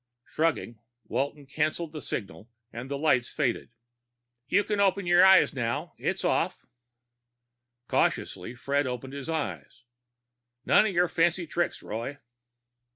[0.25, 3.69] Shrugging, Walton canceled the signal and the lights faded.
[4.47, 5.93] "You can open your eyes, now.
[5.99, 6.65] It's off."
[7.87, 9.83] Cautiously Fred opened his eyes.
[10.65, 12.17] "None of your fancy tricks, Roy!"